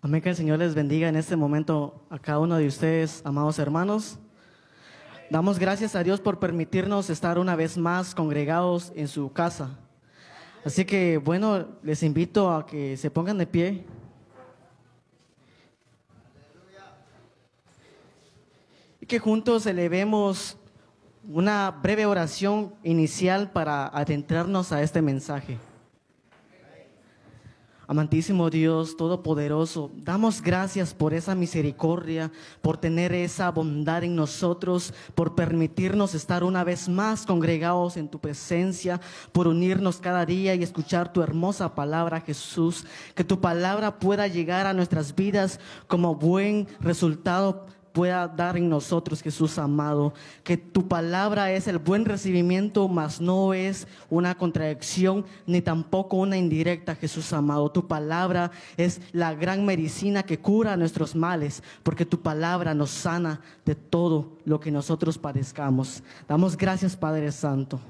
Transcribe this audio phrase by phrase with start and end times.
[0.00, 3.58] Amén, que el Señor les bendiga en este momento a cada uno de ustedes, amados
[3.58, 4.16] hermanos.
[5.28, 9.76] Damos gracias a Dios por permitirnos estar una vez más congregados en su casa.
[10.64, 13.84] Así que, bueno, les invito a que se pongan de pie.
[19.00, 20.56] Y que juntos elevemos
[21.28, 25.58] una breve oración inicial para adentrarnos a este mensaje.
[27.90, 35.34] Amantísimo Dios Todopoderoso, damos gracias por esa misericordia, por tener esa bondad en nosotros, por
[35.34, 39.00] permitirnos estar una vez más congregados en tu presencia,
[39.32, 42.84] por unirnos cada día y escuchar tu hermosa palabra, Jesús.
[43.14, 47.68] Que tu palabra pueda llegar a nuestras vidas como buen resultado
[47.98, 53.54] pueda dar en nosotros, Jesús amado, que tu palabra es el buen recibimiento, mas no
[53.54, 57.72] es una contradicción ni tampoco una indirecta, Jesús amado.
[57.72, 63.40] Tu palabra es la gran medicina que cura nuestros males, porque tu palabra nos sana
[63.64, 66.04] de todo lo que nosotros padezcamos.
[66.28, 67.80] Damos gracias, Padre Santo.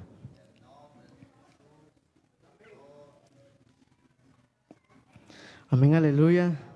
[5.68, 6.67] Amén, aleluya.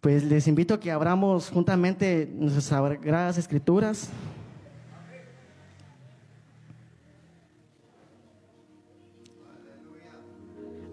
[0.00, 4.08] Pues les invito a que abramos juntamente nuestras sagradas escrituras.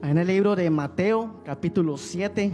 [0.04, 2.52] En el libro de Mateo, capítulo 7.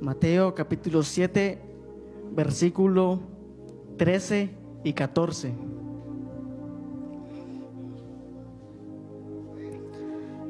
[0.00, 1.62] Mateo capítulo 7,
[2.32, 3.20] versículo
[3.98, 4.50] 13
[4.82, 5.71] y 14.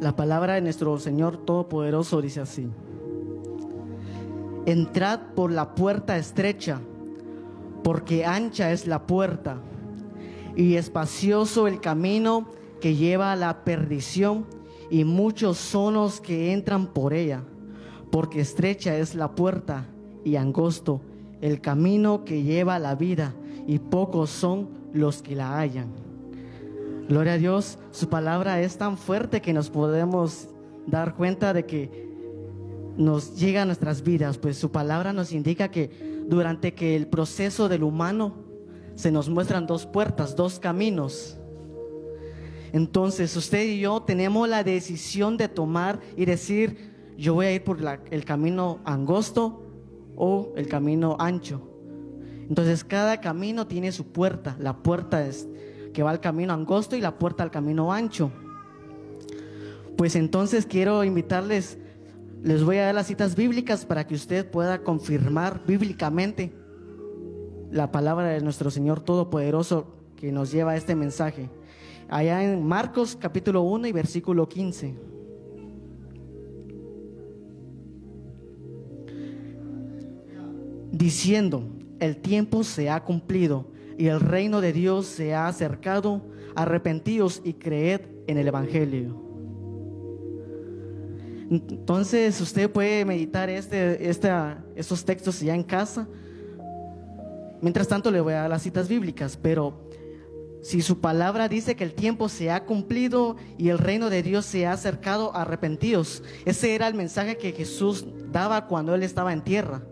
[0.03, 2.69] La palabra de nuestro Señor Todopoderoso dice así.
[4.67, 6.81] Entrad por la puerta estrecha,
[7.85, 9.59] porque ancha es la puerta
[10.57, 12.49] y espacioso el camino
[12.81, 14.45] que lleva a la perdición,
[14.91, 17.45] y muchos son los que entran por ella,
[18.11, 19.87] porque estrecha es la puerta
[20.25, 21.01] y angosto
[21.41, 23.35] el camino que lleva a la vida,
[23.69, 26.12] y pocos son los que la hallan.
[27.13, 30.49] Gloria a Dios, su palabra es tan fuerte que nos podemos
[30.87, 32.09] dar cuenta de que
[32.97, 37.69] nos llega a nuestras vidas, pues su palabra nos indica que durante que el proceso
[37.69, 38.37] del humano
[38.95, 41.37] se nos muestran dos puertas, dos caminos.
[42.73, 47.63] Entonces usted y yo tenemos la decisión de tomar y decir, yo voy a ir
[47.63, 47.77] por
[48.11, 49.67] el camino angosto
[50.17, 51.61] o el camino ancho.
[52.49, 55.47] Entonces cada camino tiene su puerta, la puerta es
[55.93, 58.31] que va al camino angosto y la puerta al camino ancho.
[59.97, 61.79] Pues entonces quiero invitarles,
[62.43, 66.53] les voy a dar las citas bíblicas para que usted pueda confirmar bíblicamente
[67.71, 71.51] la palabra de nuestro Señor Todopoderoso que nos lleva a este mensaje.
[72.09, 74.95] Allá en Marcos capítulo 1 y versículo 15.
[80.91, 81.65] Diciendo,
[82.01, 86.23] el tiempo se ha cumplido y el reino de Dios se ha acercado,
[86.55, 89.21] arrepentíos y creed en el Evangelio.
[91.51, 96.09] Entonces usted puede meditar este, estos textos ya en casa.
[97.61, 99.89] Mientras tanto le voy a dar las citas bíblicas, pero
[100.63, 104.47] si su palabra dice que el tiempo se ha cumplido y el reino de Dios
[104.47, 106.23] se ha acercado, arrepentíos.
[106.45, 109.83] Ese era el mensaje que Jesús daba cuando él estaba en tierra.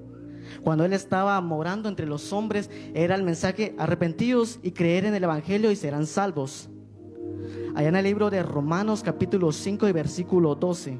[0.62, 5.24] Cuando él estaba morando entre los hombres, era el mensaje, arrepentidos y creer en el
[5.24, 6.68] Evangelio y serán salvos.
[7.74, 10.98] Allá en el libro de Romanos capítulo 5 y versículo 12.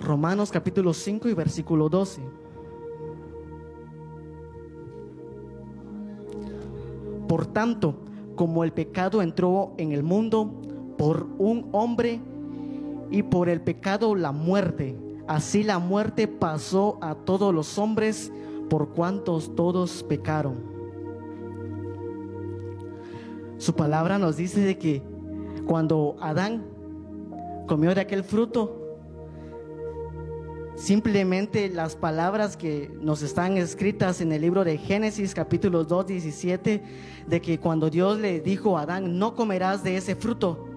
[0.00, 2.22] Romanos capítulo 5 y versículo 12.
[7.28, 7.94] Por tanto,
[8.34, 10.52] como el pecado entró en el mundo
[10.98, 12.20] por un hombre,
[13.12, 14.96] y por el pecado la muerte.
[15.28, 18.32] Así la muerte pasó a todos los hombres
[18.68, 20.56] por cuantos todos pecaron.
[23.58, 25.02] Su palabra nos dice de que
[25.66, 26.64] cuando Adán
[27.68, 28.98] comió de aquel fruto,
[30.74, 36.82] simplemente las palabras que nos están escritas en el libro de Génesis capítulo 2, 17,
[37.26, 40.71] de que cuando Dios le dijo a Adán, no comerás de ese fruto,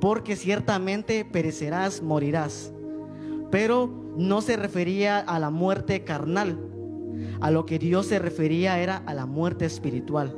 [0.00, 2.72] porque ciertamente perecerás, morirás.
[3.50, 6.58] Pero no se refería a la muerte carnal,
[7.40, 10.36] a lo que Dios se refería era a la muerte espiritual.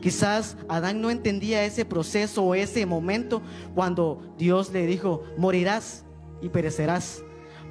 [0.00, 3.42] Quizás Adán no entendía ese proceso o ese momento
[3.74, 6.04] cuando Dios le dijo, morirás
[6.40, 7.22] y perecerás.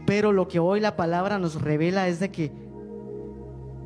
[0.06, 2.52] Pero lo que hoy la palabra nos revela es de que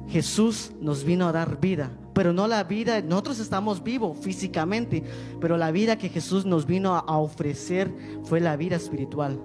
[0.10, 5.04] Jesús nos vino a dar vida pero no la vida, nosotros estamos vivos físicamente,
[5.42, 7.92] pero la vida que Jesús nos vino a ofrecer
[8.24, 9.40] fue la vida espiritual.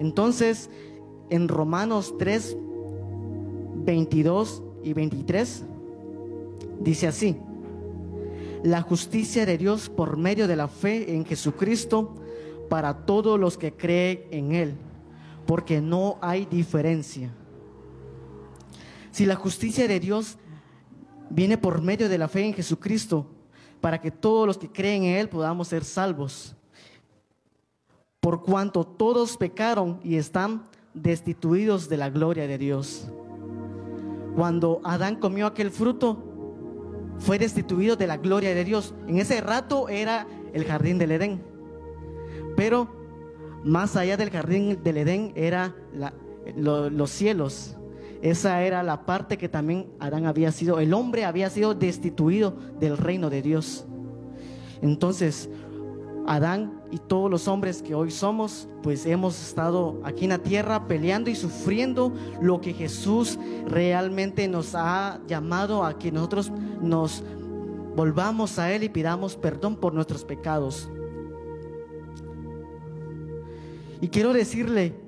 [0.00, 0.68] Entonces,
[1.30, 2.56] en Romanos 3,
[3.84, 5.64] 22 y 23,
[6.80, 7.36] dice así,
[8.62, 12.14] la justicia de Dios por medio de la fe en Jesucristo
[12.68, 14.74] para todos los que creen en Él,
[15.46, 17.32] porque no hay diferencia.
[19.12, 20.36] Si la justicia de Dios
[21.30, 23.26] viene por medio de la fe en Jesucristo,
[23.80, 26.54] para que todos los que creen en Él podamos ser salvos.
[28.20, 30.64] Por cuanto todos pecaron y están
[30.94, 33.08] destituidos de la gloria de Dios.
[34.34, 36.22] Cuando Adán comió aquel fruto,
[37.18, 38.94] fue destituido de la gloria de Dios.
[39.06, 41.42] En ese rato era el jardín del Edén.
[42.56, 42.88] Pero
[43.64, 45.74] más allá del jardín del Edén era
[46.56, 47.76] los cielos.
[48.26, 52.98] Esa era la parte que también Adán había sido, el hombre había sido destituido del
[52.98, 53.86] reino de Dios.
[54.82, 55.48] Entonces,
[56.26, 60.88] Adán y todos los hombres que hoy somos, pues hemos estado aquí en la tierra
[60.88, 63.38] peleando y sufriendo lo que Jesús
[63.68, 66.50] realmente nos ha llamado a que nosotros
[66.82, 67.22] nos
[67.94, 70.90] volvamos a Él y pidamos perdón por nuestros pecados.
[74.00, 75.05] Y quiero decirle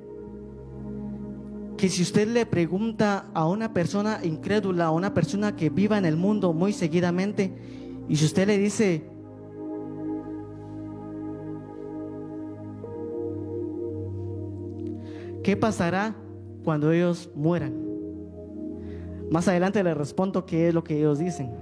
[1.78, 6.04] que si usted le pregunta a una persona incrédula, a una persona que viva en
[6.04, 7.54] el mundo muy seguidamente,
[8.08, 9.04] y si usted le dice,
[15.44, 16.16] ¿qué pasará
[16.64, 17.72] cuando ellos mueran?
[19.30, 21.52] Más adelante le respondo qué es lo que ellos dicen.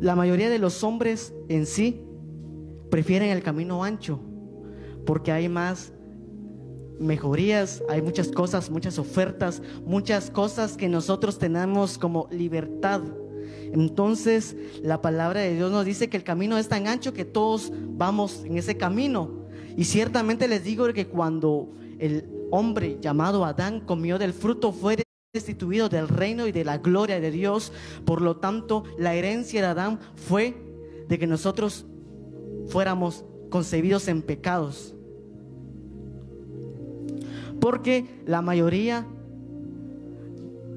[0.00, 2.04] La mayoría de los hombres en sí
[2.88, 4.20] prefieren el camino ancho
[5.06, 5.93] porque hay más
[6.98, 13.02] mejorías, hay muchas cosas, muchas ofertas, muchas cosas que nosotros tenemos como libertad.
[13.72, 17.72] Entonces la palabra de Dios nos dice que el camino es tan ancho que todos
[17.74, 19.44] vamos en ese camino.
[19.76, 24.96] Y ciertamente les digo que cuando el hombre llamado Adán comió del fruto fue
[25.32, 27.72] destituido del reino y de la gloria de Dios.
[28.04, 30.56] Por lo tanto, la herencia de Adán fue
[31.08, 31.86] de que nosotros
[32.68, 34.93] fuéramos concebidos en pecados.
[37.64, 39.06] Porque la mayoría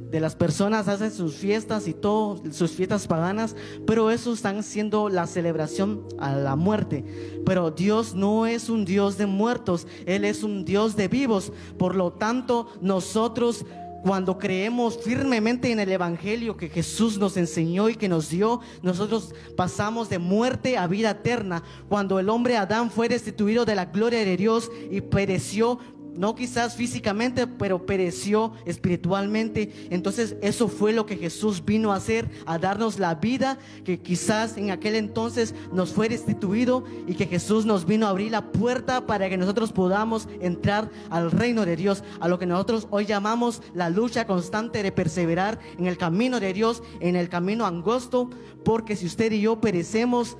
[0.09, 5.09] de las personas hacen sus fiestas y todas sus fiestas paganas, pero eso están siendo
[5.09, 7.03] la celebración a la muerte.
[7.45, 11.51] Pero Dios no es un Dios de muertos, Él es un Dios de vivos.
[11.77, 13.65] Por lo tanto, nosotros
[14.01, 19.33] cuando creemos firmemente en el Evangelio que Jesús nos enseñó y que nos dio, nosotros
[19.57, 21.63] pasamos de muerte a vida eterna.
[21.89, 25.79] Cuando el hombre Adán fue destituido de la gloria de Dios y pereció,
[26.17, 29.87] no quizás físicamente, pero pereció espiritualmente.
[29.89, 34.57] Entonces eso fue lo que Jesús vino a hacer, a darnos la vida que quizás
[34.57, 39.05] en aquel entonces nos fue destituido y que Jesús nos vino a abrir la puerta
[39.05, 43.61] para que nosotros podamos entrar al reino de Dios, a lo que nosotros hoy llamamos
[43.73, 48.29] la lucha constante de perseverar en el camino de Dios, en el camino angosto,
[48.63, 50.37] porque si usted y yo perecemos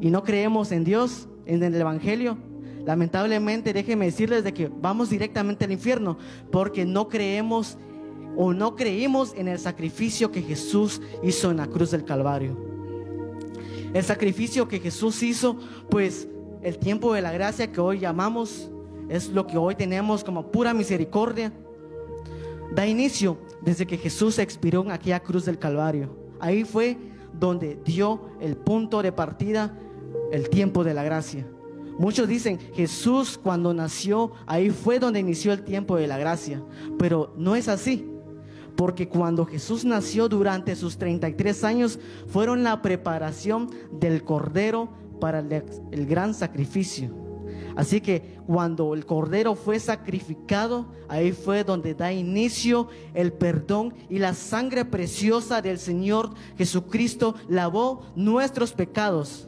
[0.00, 2.38] y no creemos en Dios, en el Evangelio,
[2.88, 6.16] Lamentablemente, déjenme decirles de que vamos directamente al infierno
[6.50, 7.76] porque no creemos
[8.34, 12.56] o no creímos en el sacrificio que Jesús hizo en la cruz del Calvario.
[13.92, 15.58] El sacrificio que Jesús hizo,
[15.90, 16.28] pues
[16.62, 18.70] el tiempo de la gracia que hoy llamamos,
[19.10, 21.52] es lo que hoy tenemos como pura misericordia,
[22.74, 26.16] da inicio desde que Jesús expiró en aquella cruz del Calvario.
[26.40, 26.96] Ahí fue
[27.38, 29.78] donde dio el punto de partida,
[30.32, 31.46] el tiempo de la gracia.
[31.98, 36.62] Muchos dicen, Jesús cuando nació, ahí fue donde inició el tiempo de la gracia.
[36.96, 38.08] Pero no es así.
[38.76, 44.88] Porque cuando Jesús nació durante sus 33 años, fueron la preparación del Cordero
[45.20, 47.10] para el, gran sacrificio.
[47.74, 54.20] Así que cuando el Cordero fue sacrificado, ahí fue donde da inicio el perdón y
[54.20, 59.47] la sangre preciosa del Señor Jesucristo lavó nuestros pecados.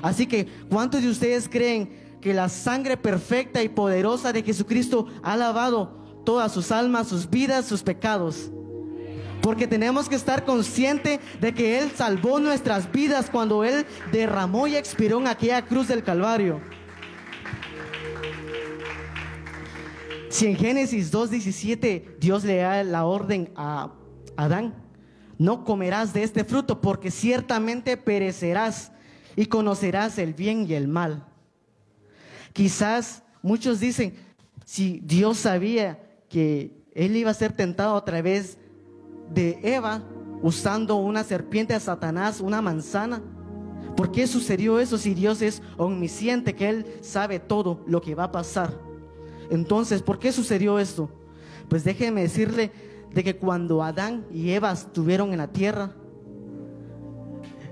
[0.00, 5.36] Así que, ¿cuántos de ustedes creen que la sangre perfecta y poderosa de Jesucristo ha
[5.36, 8.50] lavado todas sus almas, sus vidas, sus pecados?
[9.42, 14.76] Porque tenemos que estar conscientes de que Él salvó nuestras vidas cuando Él derramó y
[14.76, 16.60] expiró en aquella cruz del Calvario.
[20.32, 23.92] Si en Génesis 2.17 Dios le da la orden a
[24.36, 24.74] Adán,
[25.36, 28.92] no comerás de este fruto porque ciertamente perecerás
[29.36, 31.26] y conocerás el bien y el mal.
[32.52, 34.14] Quizás muchos dicen,
[34.64, 35.98] si Dios sabía
[36.28, 38.58] que él iba a ser tentado a través
[39.32, 40.02] de Eva,
[40.42, 43.22] usando una serpiente a Satanás, una manzana.
[43.96, 48.24] ¿Por qué sucedió eso si Dios es omnisciente, que Él sabe todo lo que va
[48.24, 48.76] a pasar?
[49.50, 51.08] Entonces, ¿por qué sucedió esto?
[51.68, 52.72] Pues déjeme decirle
[53.12, 55.92] de que cuando Adán y Eva estuvieron en la tierra,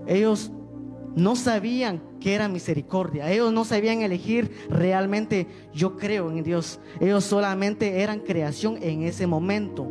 [0.06, 0.50] ellos
[1.16, 3.30] no sabían que era misericordia.
[3.30, 6.80] Ellos no sabían elegir realmente, yo creo en Dios.
[7.00, 9.90] Ellos solamente eran creación en ese momento.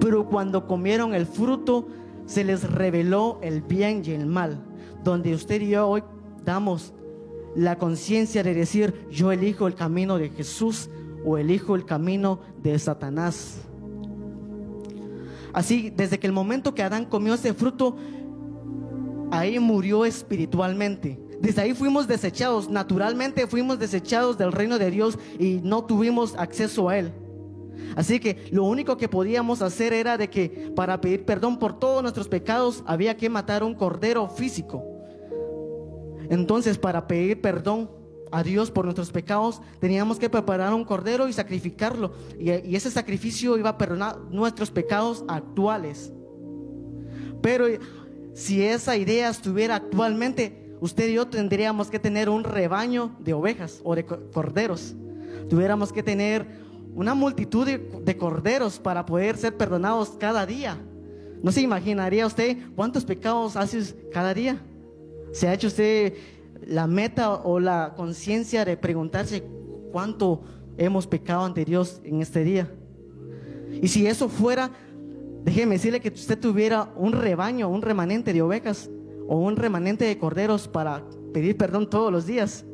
[0.00, 1.88] Pero cuando comieron el fruto,
[2.26, 4.62] se les reveló el bien y el mal.
[5.02, 6.02] Donde usted y yo hoy
[6.44, 6.92] damos
[7.54, 10.88] la conciencia de decir, yo elijo el camino de Jesús
[11.24, 13.62] o elijo el camino de Satanás.
[15.52, 17.96] Así, desde que el momento que Adán comió ese fruto,
[19.30, 21.18] ahí murió espiritualmente.
[21.40, 26.88] Desde ahí fuimos desechados, naturalmente fuimos desechados del reino de Dios y no tuvimos acceso
[26.88, 27.12] a Él.
[27.96, 32.02] Así que lo único que podíamos hacer era de que para pedir perdón por todos
[32.02, 34.84] nuestros pecados había que matar un cordero físico.
[36.28, 37.90] Entonces para pedir perdón
[38.30, 42.12] a Dios por nuestros pecados teníamos que preparar un cordero y sacrificarlo.
[42.38, 46.12] Y, ese sacrificio iba a perdonar nuestros pecados actuales.
[47.40, 47.66] Pero
[48.38, 53.80] si esa idea estuviera actualmente, usted y yo tendríamos que tener un rebaño de ovejas
[53.82, 54.94] o de corderos.
[55.50, 56.46] Tuviéramos que tener
[56.94, 60.78] una multitud de, corderos para poder ser perdonados cada día.
[61.42, 64.62] ¿No se imaginaría usted cuántos pecados hace cada día?
[65.32, 66.14] ¿Se ha hecho usted
[66.64, 69.42] la meta o la conciencia de preguntarse
[69.90, 70.42] cuánto
[70.76, 72.70] hemos pecado ante Dios en este día?
[73.82, 74.70] Y si eso fuera
[75.48, 78.90] Déjeme decirle que usted tuviera un rebaño, un remanente de ovejas
[79.26, 81.02] o un remanente de corderos para
[81.32, 82.66] pedir perdón todos los días.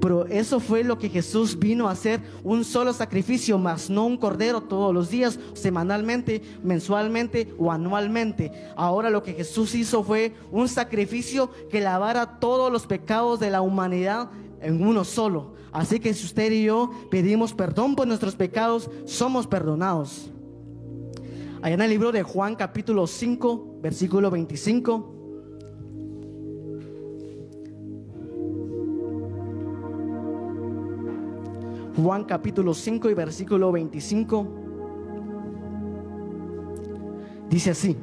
[0.00, 4.16] Pero eso fue lo que Jesús vino a hacer, un solo sacrificio, más no un
[4.16, 8.50] cordero todos los días, semanalmente, mensualmente o anualmente.
[8.76, 13.60] Ahora lo que Jesús hizo fue un sacrificio que lavara todos los pecados de la
[13.60, 14.30] humanidad
[14.62, 15.52] en uno solo.
[15.70, 20.30] Así que si usted y yo pedimos perdón por nuestros pecados, somos perdonados.
[21.66, 25.14] Allá en el libro de Juan capítulo 5, versículo 25.
[31.96, 34.46] Juan capítulo 5 y versículo 25.
[37.50, 37.96] Dice así,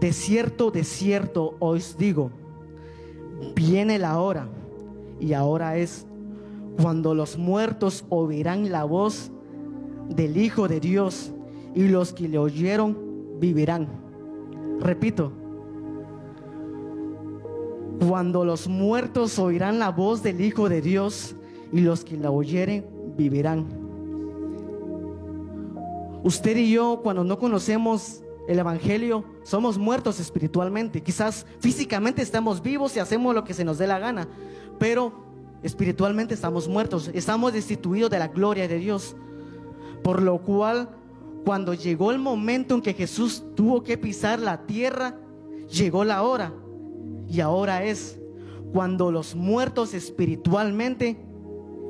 [0.00, 2.30] de cierto, de cierto os digo,
[3.54, 4.48] viene la hora,
[5.20, 6.06] y ahora es,
[6.80, 9.30] cuando los muertos oirán la voz
[10.08, 11.34] del Hijo de Dios
[11.76, 12.96] y los que le oyeron
[13.38, 13.86] vivirán.
[14.80, 15.30] Repito,
[18.08, 21.36] cuando los muertos oirán la voz del Hijo de Dios
[21.70, 23.66] y los que la oyeren vivirán.
[26.24, 31.02] Usted y yo, cuando no conocemos el Evangelio, somos muertos espiritualmente.
[31.02, 34.26] Quizás físicamente estamos vivos y hacemos lo que se nos dé la gana,
[34.78, 35.12] pero
[35.62, 39.14] espiritualmente estamos muertos, estamos destituidos de la gloria de Dios.
[40.02, 40.88] Por lo cual
[41.46, 45.16] cuando llegó el momento en que Jesús tuvo que pisar la tierra,
[45.70, 46.52] llegó la hora.
[47.28, 48.18] Y ahora es
[48.72, 51.16] cuando los muertos espiritualmente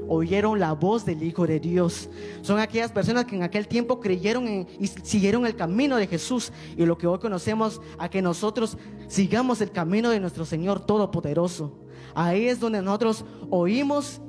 [0.08, 2.10] oyeron la voz del Hijo de Dios.
[2.42, 6.52] Son aquellas personas que en aquel tiempo creyeron y siguieron el camino de Jesús.
[6.76, 8.76] Y lo que hoy conocemos a que nosotros
[9.08, 11.78] sigamos el camino de nuestro Señor Todopoderoso.
[12.14, 14.20] Ahí es donde nosotros oímos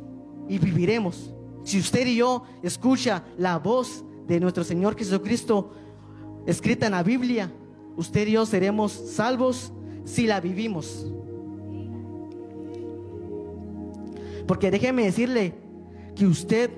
[0.48, 1.34] y viviremos.
[1.65, 5.72] Si usted y yo escucha la voz de nuestro Señor Jesucristo
[6.46, 7.51] escrita en la Biblia,
[7.96, 9.72] usted y yo seremos salvos
[10.05, 11.12] si la vivimos.
[14.48, 15.53] Porque déjeme decirle
[16.15, 16.72] que usted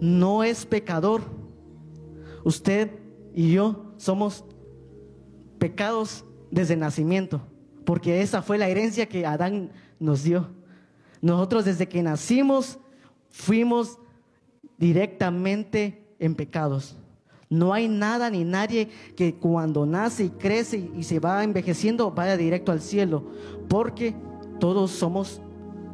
[0.00, 1.22] no es pecador.
[2.44, 2.90] Usted
[3.34, 4.44] y yo somos
[5.58, 7.42] pecados desde nacimiento,
[7.84, 10.48] porque esa fue la herencia que Adán nos dio.
[11.20, 12.78] Nosotros desde que nacimos
[13.30, 13.98] fuimos
[14.78, 16.96] directamente en pecados.
[17.48, 22.36] No hay nada ni nadie que cuando nace y crece y se va envejeciendo vaya
[22.36, 23.24] directo al cielo,
[23.68, 24.16] porque
[24.58, 25.40] todos somos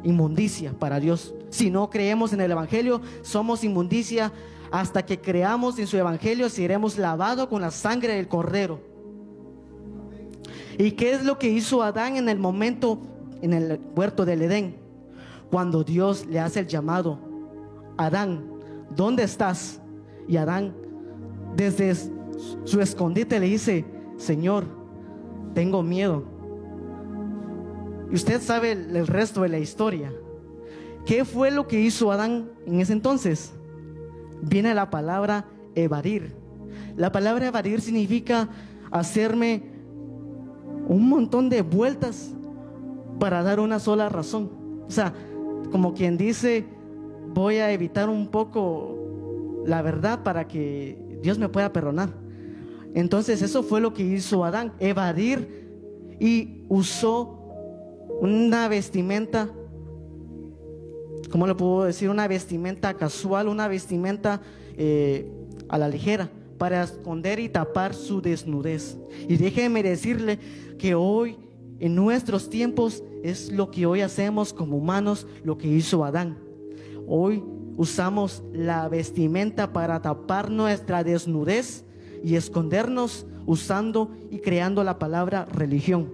[0.03, 1.33] inmundicia para Dios.
[1.49, 4.31] Si no creemos en el Evangelio, somos inmundicia
[4.71, 8.81] hasta que creamos en su Evangelio, seremos lavados con la sangre del Cordero.
[10.79, 12.99] ¿Y qué es lo que hizo Adán en el momento
[13.43, 14.75] en el huerto del Edén?
[15.51, 17.19] Cuando Dios le hace el llamado,
[17.97, 18.52] Adán,
[18.95, 19.81] ¿dónde estás?
[20.27, 20.73] Y Adán,
[21.55, 21.93] desde
[22.63, 23.85] su escondite, le dice,
[24.17, 24.65] Señor,
[25.53, 26.23] tengo miedo.
[28.11, 30.13] Y usted sabe el, resto de la historia.
[31.05, 33.53] ¿Qué fue lo que hizo Adán en ese entonces?
[34.41, 35.45] Viene la palabra
[35.75, 36.35] evadir.
[36.95, 38.49] La palabra evadir significa
[38.91, 39.63] hacerme
[40.87, 42.33] un montón de vueltas
[43.19, 44.51] para dar una sola razón.
[44.87, 45.13] O sea,
[45.71, 46.67] como quien dice,
[47.33, 52.09] voy a evitar un poco la verdad para que Dios me pueda perdonar.
[52.93, 55.63] Entonces eso fue lo que hizo Adán, evadir
[56.19, 57.39] y usó
[58.21, 59.49] una vestimenta,
[61.31, 62.09] ¿cómo le puedo decir?
[62.09, 64.41] Una vestimenta casual, una vestimenta
[64.77, 65.31] eh,
[65.69, 68.97] a la ligera para esconder y tapar su desnudez.
[69.27, 70.39] Y déjeme decirle
[70.77, 71.37] que hoy,
[71.79, 76.42] en nuestros tiempos, es lo que hoy hacemos como humanos, lo que hizo Adán.
[77.07, 77.43] Hoy
[77.77, 81.83] usamos la vestimenta para tapar nuestra desnudez
[82.23, 86.09] y escondernos usando y creando la palabra religión.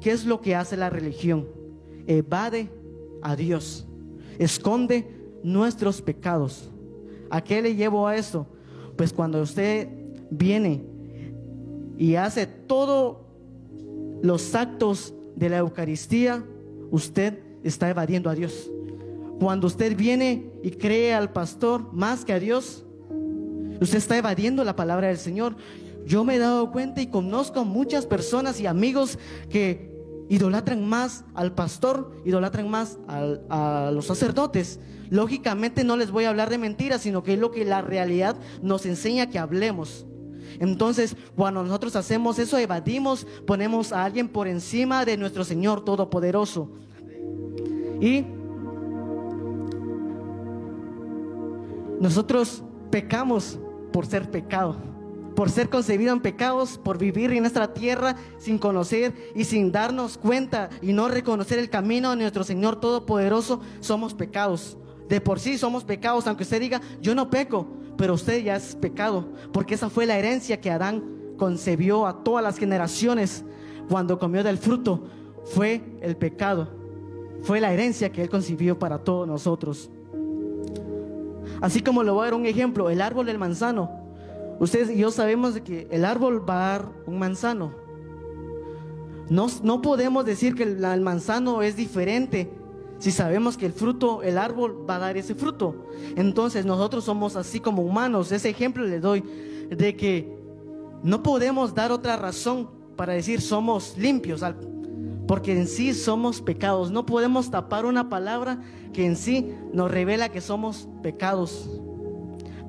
[0.00, 1.46] ¿Qué es lo que hace la religión?
[2.06, 2.70] Evade
[3.22, 3.86] a Dios,
[4.38, 5.08] esconde
[5.42, 6.70] nuestros pecados.
[7.30, 8.46] ¿A qué le llevo a esto?
[8.96, 9.88] Pues cuando usted
[10.30, 10.84] viene
[11.98, 13.18] y hace todos
[14.22, 16.44] los actos de la Eucaristía,
[16.90, 18.70] usted está evadiendo a Dios.
[19.40, 22.84] Cuando usted viene y cree al pastor más que a Dios,
[23.80, 25.56] usted está evadiendo la palabra del Señor.
[26.06, 29.18] Yo me he dado cuenta y conozco muchas personas y amigos
[29.50, 29.94] que
[30.28, 34.80] idolatran más al pastor, idolatran más a los sacerdotes.
[35.10, 38.36] Lógicamente no les voy a hablar de mentiras, sino que es lo que la realidad
[38.62, 40.06] nos enseña que hablemos.
[40.58, 46.70] Entonces, cuando nosotros hacemos eso, evadimos, ponemos a alguien por encima de nuestro Señor Todopoderoso.
[48.00, 48.24] Y
[52.00, 53.58] Nosotros pecamos
[53.92, 54.76] por ser pecado,
[55.34, 60.18] por ser concebido en pecados, por vivir en nuestra tierra sin conocer y sin darnos
[60.18, 64.78] cuenta y no reconocer el camino de nuestro Señor Todopoderoso, somos pecados.
[65.08, 68.74] De por sí somos pecados, aunque usted diga, yo no peco, pero usted ya es
[68.74, 71.04] pecado, porque esa fue la herencia que Adán
[71.36, 73.44] concebió a todas las generaciones
[73.88, 75.04] cuando comió del fruto,
[75.44, 76.68] fue el pecado,
[77.42, 79.90] fue la herencia que él concibió para todos nosotros.
[81.60, 83.90] Así como le voy a dar un ejemplo, el árbol del manzano.
[84.58, 87.72] Ustedes y yo sabemos que el árbol va a dar un manzano.
[89.28, 92.50] No, no podemos decir que el, el manzano es diferente
[92.98, 95.86] si sabemos que el fruto, el árbol va a dar ese fruto.
[96.16, 98.32] Entonces nosotros somos así como humanos.
[98.32, 99.22] Ese ejemplo le doy
[99.70, 100.34] de que
[101.02, 104.42] no podemos dar otra razón para decir somos limpios,
[105.28, 106.90] porque en sí somos pecados.
[106.90, 108.62] No podemos tapar una palabra
[108.96, 111.68] que en sí nos revela que somos pecados.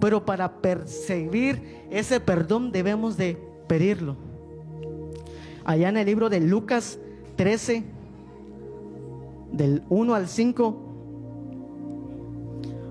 [0.01, 3.37] Pero para percibir ese perdón debemos de
[3.67, 4.17] pedirlo.
[5.63, 6.99] Allá en el libro de Lucas
[7.37, 7.85] 13,
[9.53, 10.77] del 1 al 5,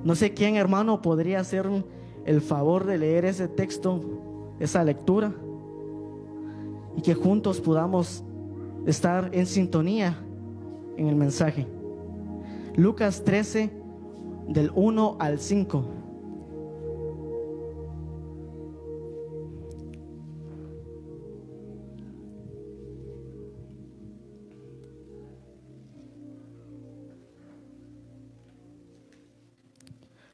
[0.02, 1.68] no sé quién hermano podría hacer
[2.24, 4.00] el favor de leer ese texto,
[4.60, 5.34] esa lectura,
[6.96, 8.24] y que juntos podamos
[8.86, 10.18] estar en sintonía
[10.96, 11.75] en el mensaje.
[12.76, 13.70] Lucas 13,
[14.48, 15.84] del 1 al 5.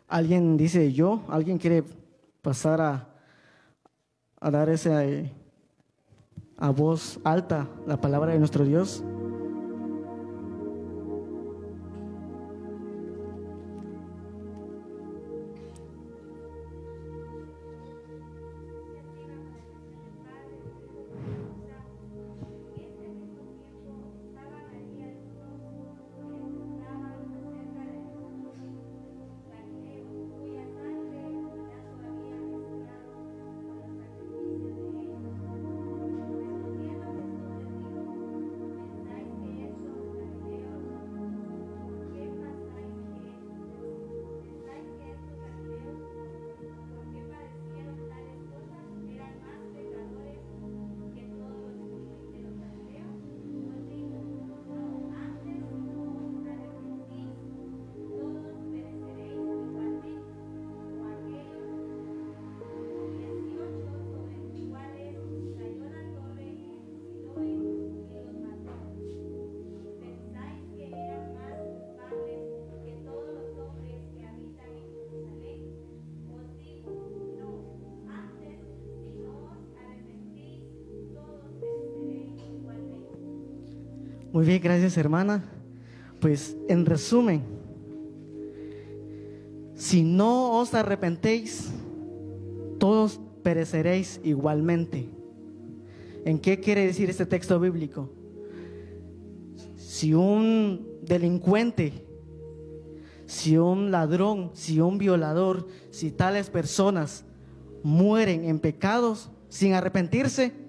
[0.09, 1.85] Alguien dice yo, alguien quiere
[2.42, 3.09] pasar a,
[4.40, 5.33] a dar ese
[6.59, 9.05] a voz alta la palabra de nuestro Dios.
[84.33, 85.45] Muy bien, gracias hermana.
[86.18, 87.42] Pues en resumen,
[89.75, 91.68] si no os arrepentéis,
[92.79, 95.07] todos pereceréis igualmente.
[96.25, 98.09] ¿En qué quiere decir este texto bíblico?
[99.77, 102.07] Si un delincuente,
[103.27, 107.27] si un ladrón, si un violador, si tales personas
[107.83, 110.62] mueren en pecados sin arrepentirse,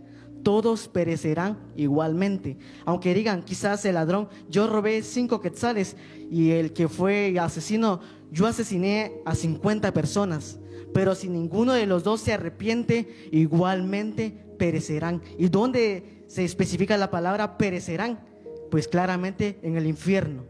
[0.44, 2.58] todos perecerán igualmente.
[2.86, 5.96] Aunque digan quizás el ladrón, yo robé cinco quetzales
[6.30, 8.02] y el que fue asesino,
[8.32, 10.60] yo asesiné a 50 personas.
[10.94, 15.22] Pero si ninguno de los dos se arrepiente, igualmente perecerán.
[15.38, 18.20] ¿Y dónde se especifica la palabra perecerán?
[18.70, 20.44] Pues claramente en el infierno.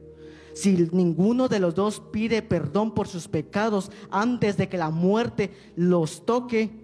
[0.53, 5.51] Si ninguno de los dos pide perdón por sus pecados antes de que la muerte
[5.75, 6.82] los toque,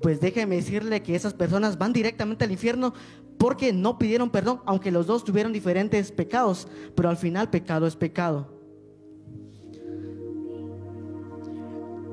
[0.00, 2.94] pues déjeme decirle que esas personas van directamente al infierno
[3.38, 7.96] porque no pidieron perdón, aunque los dos tuvieron diferentes pecados, pero al final pecado es
[7.96, 8.58] pecado.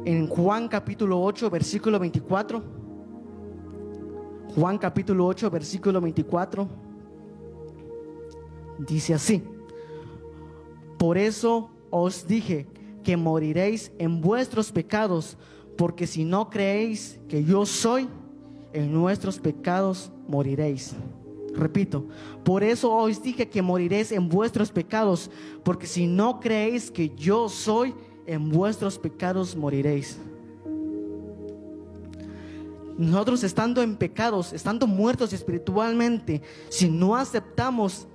[0.05, 2.63] En Juan capítulo 8, versículo 24,
[4.55, 6.67] Juan capítulo 8, versículo 24,
[8.77, 9.43] dice así,
[10.99, 12.67] por eso os dije
[13.03, 15.37] que moriréis en vuestros pecados,
[15.77, 18.07] porque si no creéis que yo soy,
[18.73, 20.93] en nuestros pecados moriréis.
[21.53, 22.05] Repito,
[22.43, 25.31] por eso os dije que moriréis en vuestros pecados,
[25.63, 30.17] porque si no creéis que yo soy, en vuestros pecados moriréis.
[32.97, 38.07] Nosotros estando en pecados, estando muertos espiritualmente, si no aceptamos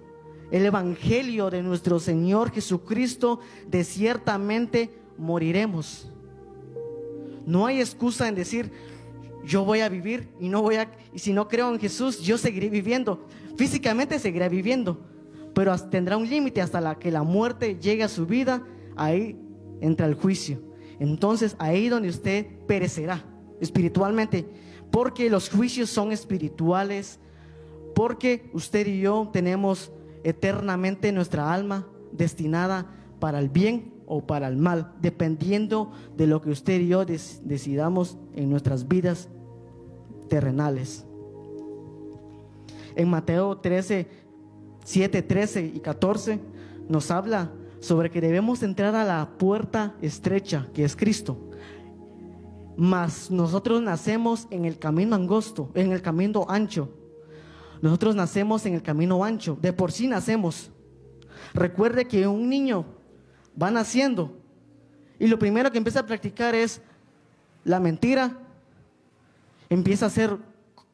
[0.51, 6.11] el Evangelio de nuestro Señor Jesucristo, de ciertamente moriremos.
[7.51, 8.71] No hay excusa en decir,
[9.45, 12.39] yo voy a vivir y no voy a, y si no creo en Jesús, yo
[12.39, 13.27] seguiré viviendo.
[13.57, 15.01] Físicamente seguiré viviendo,
[15.53, 18.63] pero tendrá un límite hasta la que la muerte llegue a su vida,
[18.95, 19.37] ahí
[19.81, 20.63] entra el juicio.
[21.01, 23.25] Entonces, ahí donde usted perecerá
[23.61, 24.47] espiritualmente,
[24.93, 27.19] porque los juicios son espirituales,
[27.97, 29.91] porque usted y yo tenemos
[30.23, 36.51] eternamente nuestra alma destinada para el bien o para el mal, dependiendo de lo que
[36.51, 39.29] usted y yo decidamos en nuestras vidas
[40.29, 41.07] terrenales.
[42.97, 44.09] En Mateo 13,
[44.85, 46.41] 7, 13 y 14
[46.89, 51.39] nos habla sobre que debemos entrar a la puerta estrecha que es Cristo.
[52.77, 56.89] Mas nosotros nacemos en el camino angosto, en el camino ancho.
[57.81, 60.73] Nosotros nacemos en el camino ancho, de por sí nacemos.
[61.55, 62.99] Recuerde que un niño
[63.61, 64.33] van haciendo.
[65.19, 66.81] Y lo primero que empieza a practicar es
[67.63, 68.39] la mentira.
[69.69, 70.39] Empieza a hacer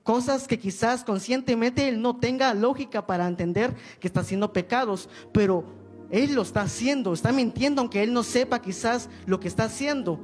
[0.02, 5.64] cosas que quizás conscientemente él no tenga lógica para entender que está haciendo pecados, pero
[6.10, 10.18] él lo está haciendo, está mintiendo aunque él no sepa quizás lo que está haciendo.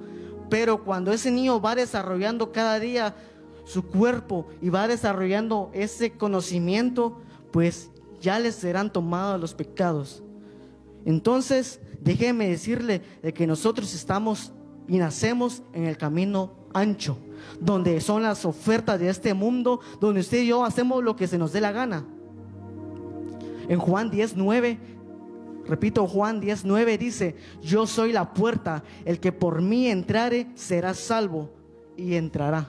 [0.50, 3.14] Pero cuando ese niño va desarrollando cada día
[3.64, 7.20] su cuerpo y va desarrollando ese conocimiento,
[7.52, 7.88] pues
[8.20, 10.21] ya les serán tomados los pecados.
[11.04, 14.52] Entonces, déjeme decirle de que nosotros estamos
[14.88, 17.18] y nacemos en el camino ancho,
[17.60, 21.38] donde son las ofertas de este mundo, donde usted y yo hacemos lo que se
[21.38, 22.04] nos dé la gana.
[23.68, 24.78] En Juan 19,
[25.66, 31.50] repito, Juan 19 dice, yo soy la puerta, el que por mí entrare será salvo
[31.96, 32.68] y entrará.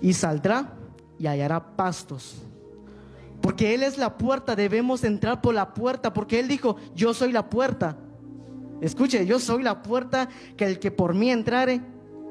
[0.00, 0.74] Y saldrá
[1.18, 2.45] y hallará pastos.
[3.46, 7.30] Porque Él es la puerta, debemos entrar por la puerta, porque Él dijo, yo soy
[7.30, 7.96] la puerta.
[8.80, 11.80] Escuche, yo soy la puerta, que el que por mí entrare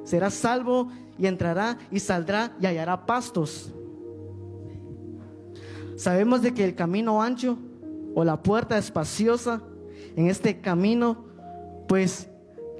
[0.04, 3.72] será salvo y entrará y saldrá y hallará pastos.
[5.96, 7.58] Sabemos de que el camino ancho
[8.14, 9.62] o la puerta espaciosa,
[10.18, 11.24] en este camino,
[11.88, 12.28] pues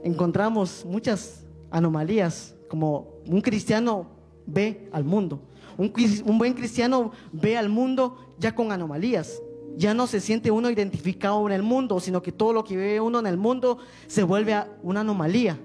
[0.04, 4.08] encontramos muchas anomalías, como un cristiano
[4.46, 5.40] ve al mundo.
[5.78, 9.42] Un, buen cristiano ve al mundo ya con anomalías.
[9.78, 13.02] Ya no se siente uno identificado en el mundo, sino que todo lo que ve
[13.02, 15.60] uno en el mundo se vuelve una anomalía.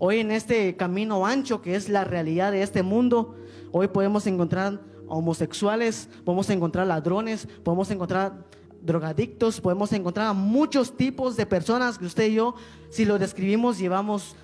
[0.00, 3.36] Hoy en este camino ancho que es la realidad de este mundo,
[3.72, 8.44] hoy podemos encontrar homosexuales, podemos encontrar ladrones, podemos encontrar
[8.80, 12.54] drogadictos, podemos encontrar muchos tipos de personas que usted y yo,
[12.90, 14.36] si lo describimos, llevamos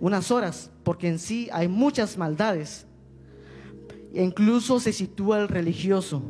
[0.00, 2.86] unas horas, porque en sí hay muchas maldades
[4.14, 6.22] incluso se sitúa el religioso.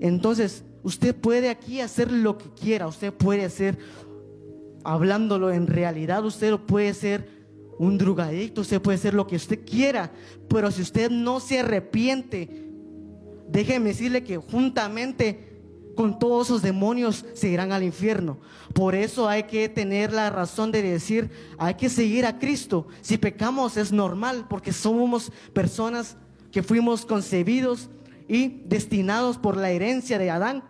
[0.00, 3.78] Entonces, usted puede aquí hacer lo que quiera, usted puede hacer,
[4.84, 7.28] hablándolo en realidad, usted puede ser
[7.78, 10.12] un drogadicto, usted puede ser lo que usted quiera,
[10.48, 12.68] pero si usted no se arrepiente,
[13.48, 15.48] déjeme decirle que juntamente
[15.94, 18.38] con todos esos demonios se irán al infierno.
[18.72, 22.86] Por eso hay que tener la razón de decir, hay que seguir a Cristo.
[23.00, 26.16] Si pecamos es normal porque somos personas
[26.52, 27.90] que fuimos concebidos
[28.26, 30.64] y destinados por la herencia de Adán,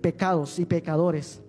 [0.00, 1.40] pecados y pecadores.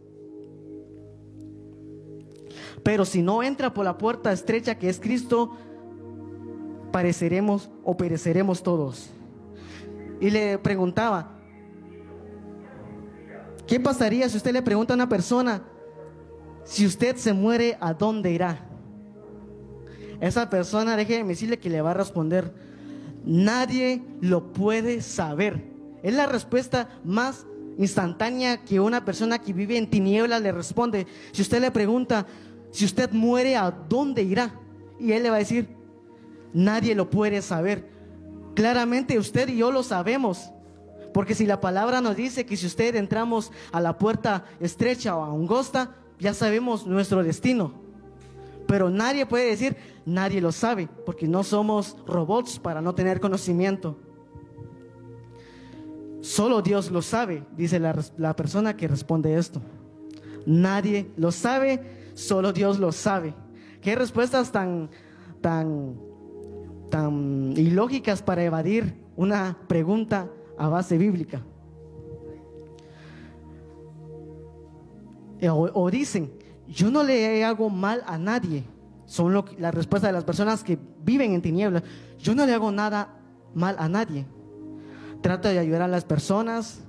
[2.83, 5.57] Pero si no entra por la puerta estrecha que es Cristo,
[6.91, 9.09] pareceremos o pereceremos todos.
[10.19, 11.39] Y le preguntaba,
[13.67, 15.63] ¿qué pasaría si usted le pregunta a una persona,
[16.63, 18.65] si usted se muere, ¿a dónde irá?
[20.19, 22.53] Esa persona, déjeme decirle que le va a responder,
[23.29, 25.63] nadie lo puede saber.
[26.01, 27.45] Es la respuesta más
[27.77, 31.05] instantánea que una persona que vive en tinieblas le responde.
[31.31, 32.25] Si usted le pregunta,
[32.71, 34.59] si usted muere, ¿a dónde irá?
[34.99, 35.69] Y él le va a decir,
[36.53, 37.87] nadie lo puede saber.
[38.55, 40.49] Claramente usted y yo lo sabemos.
[41.13, 45.23] Porque si la palabra nos dice que si usted entramos a la puerta estrecha o
[45.23, 47.88] angosta, ya sabemos nuestro destino.
[48.69, 53.97] Pero nadie puede decir, nadie lo sabe, porque no somos robots para no tener conocimiento.
[56.21, 59.61] Solo Dios lo sabe, dice la, la persona que responde esto.
[60.45, 63.33] Nadie lo sabe Solo Dios lo sabe.
[63.79, 64.89] Qué respuestas tan,
[65.39, 65.95] tan,
[66.89, 71.41] tan ilógicas para evadir una pregunta a base bíblica.
[75.49, 76.29] O, dicen,
[76.69, 78.63] yo no le hago mal a nadie.
[79.05, 81.83] Son lo, la respuesta de las personas que viven en tinieblas.
[82.19, 83.17] Yo no le hago nada
[83.53, 84.25] mal a nadie.
[85.21, 86.81] Trato de ayudar a las personas.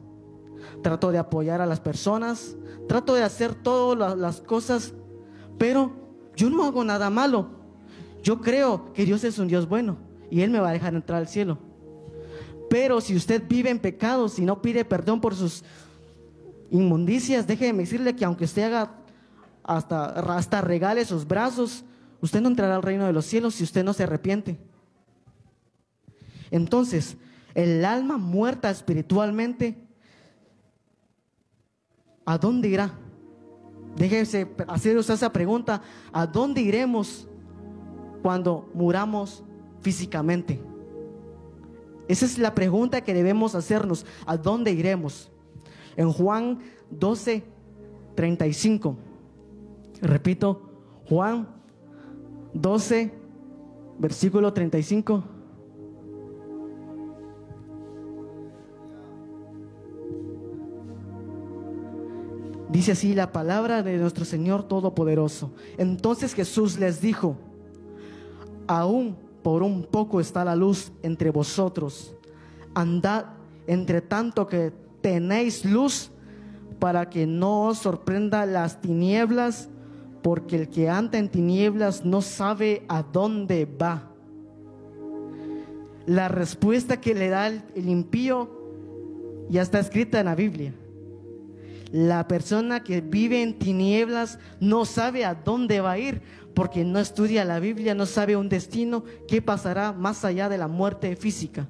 [0.83, 2.57] Trato de apoyar a las personas.
[2.89, 4.95] Trato de hacer todas las cosas
[5.61, 5.93] pero
[6.35, 7.51] yo no hago nada malo.
[8.23, 9.99] Yo creo que Dios es un Dios bueno
[10.31, 11.59] y Él me va a dejar entrar al cielo.
[12.71, 15.63] Pero si usted vive en pecados y no pide perdón por sus
[16.71, 19.00] inmundicias, déjeme decirle que aunque usted haga
[19.71, 20.07] hasta,
[20.37, 21.85] hasta regale sus brazos,
[22.21, 24.59] usted no entrará al reino de los cielos si usted no se arrepiente.
[26.51, 27.17] Entonces,
[27.55, 29.77] el alma muerta espiritualmente,
[32.25, 32.99] ¿a dónde irá?
[33.95, 37.29] Déjese hacer esa pregunta, ¿a dónde iremos
[38.23, 39.45] cuando muramos
[39.83, 40.61] físicamente?
[42.09, 45.31] Esa es la pregunta que debemos hacernos, ¿a dónde iremos?
[45.97, 46.59] En Juan
[46.91, 47.45] 12,
[48.17, 48.97] 35,
[50.01, 50.63] repito,
[51.09, 51.49] Juan
[52.55, 53.13] 12,
[53.99, 55.25] versículo 35.
[62.71, 65.51] Dice así la palabra de nuestro Señor Todopoderoso.
[65.77, 67.37] Entonces Jesús les dijo,
[68.69, 72.15] aún por un poco está la luz entre vosotros.
[72.75, 73.27] Andad
[73.67, 76.11] entre tanto que tenéis luz
[76.79, 79.69] para que no os sorprenda las tinieblas,
[80.23, 84.11] porque el que anda en tinieblas no sabe a dónde va.
[86.07, 88.51] La respuesta que le da el, impío
[89.49, 90.75] ya está escrita en la Biblia.
[91.93, 96.23] La persona que vive en tinieblas no sabe a dónde va a ir
[96.55, 100.69] porque no estudia la Biblia, no sabe un destino, qué pasará más allá de la
[100.69, 101.69] muerte física.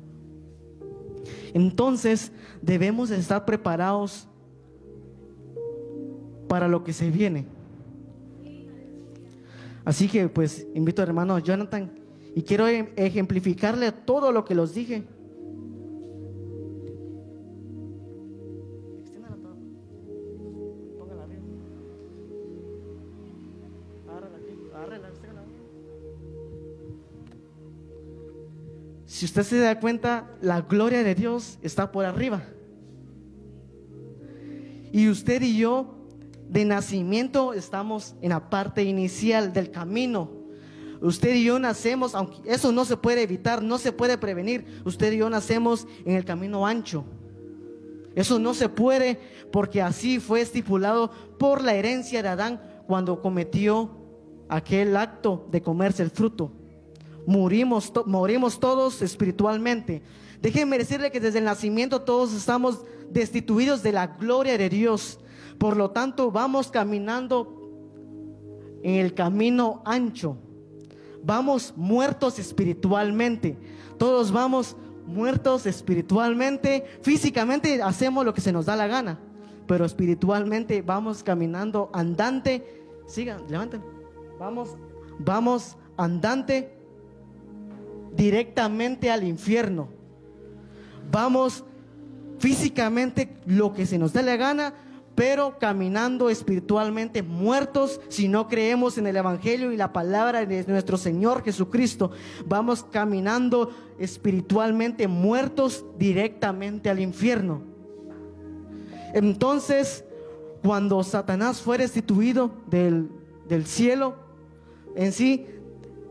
[1.55, 2.33] Entonces
[2.63, 4.27] debemos estar preparados
[6.49, 7.60] para lo que se viene.
[9.91, 11.91] Así que pues invito al hermano Jonathan
[12.37, 15.03] y quiero em, ejemplificarle todo lo que los dije.
[29.07, 32.45] Si usted se da cuenta, la gloria de Dios está por arriba.
[34.93, 36.00] Y usted y yo,
[36.51, 40.31] de nacimiento, estamos en la parte inicial del camino.
[41.01, 44.83] Usted y yo nacemos, aunque eso no se puede evitar, no se puede prevenir.
[44.85, 47.05] Usted y yo nacemos en el camino ancho.
[48.15, 49.19] Eso no se puede
[49.53, 53.97] porque así fue estipulado por la herencia de Adán cuando cometió
[54.49, 56.53] aquel acto de comerse el fruto
[57.27, 60.03] morimos, morimos todos espiritualmente.
[60.43, 65.21] Déjenme decirle que desde el nacimiento todos estamos destituidos de la gloria de Dios.
[65.61, 67.61] Por lo tanto, vamos caminando
[68.83, 70.39] en el camino ancho.
[71.23, 73.59] Vamos muertos espiritualmente.
[73.99, 76.87] Todos vamos muertos espiritualmente.
[77.03, 79.19] Físicamente hacemos lo que se nos da la gana.
[79.67, 82.83] Pero espiritualmente vamos caminando andante.
[83.07, 83.83] Sigan, levanten.
[84.39, 84.79] Vamos,
[85.19, 86.75] vamos andante
[88.17, 89.89] directamente al infierno.
[91.13, 91.65] Vamos
[92.39, 94.73] físicamente lo que se nos dé la gana,
[95.21, 100.97] pero caminando espiritualmente muertos si no creemos en el Evangelio y la palabra de nuestro
[100.97, 102.11] Señor Jesucristo.
[102.47, 107.61] Vamos caminando espiritualmente muertos directamente al infierno.
[109.13, 110.07] Entonces,
[110.63, 113.11] cuando Satanás fue restituido del,
[113.47, 114.15] del cielo,
[114.97, 115.45] en sí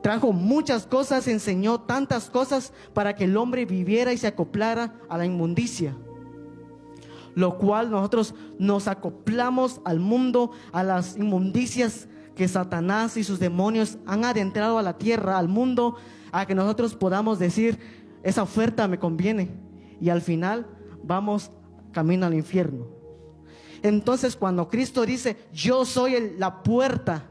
[0.04, 5.18] trajo muchas cosas, enseñó tantas cosas para que el hombre viviera y se acoplara a
[5.18, 5.96] la inmundicia
[7.40, 13.98] lo cual nosotros nos acoplamos al mundo, a las inmundicias que Satanás y sus demonios
[14.06, 15.96] han adentrado a la tierra, al mundo,
[16.34, 17.80] a que nosotros podamos decir,
[18.24, 19.52] esa oferta me conviene.
[20.02, 20.68] Y al final
[21.02, 21.52] vamos
[21.94, 22.88] camino al infierno.
[23.84, 27.26] Entonces cuando Cristo dice, yo soy la puerta,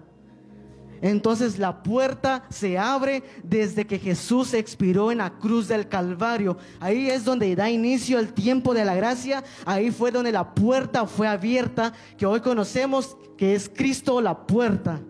[1.00, 6.56] entonces la puerta se abre desde que Jesús expiró en la cruz del Calvario.
[6.80, 9.44] Ahí es donde da inicio el tiempo de la gracia.
[9.64, 15.00] Ahí fue donde la puerta fue abierta, que hoy conocemos que es Cristo la puerta.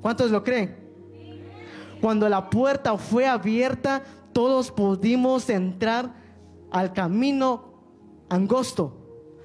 [0.00, 0.76] ¿Cuántos lo creen?
[2.00, 6.14] Cuando la puerta fue abierta, todos pudimos entrar
[6.70, 7.72] al camino
[8.28, 8.96] angosto,